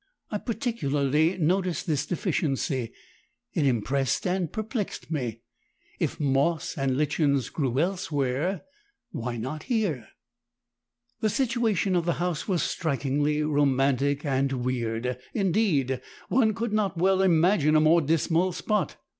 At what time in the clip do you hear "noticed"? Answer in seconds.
1.37-1.85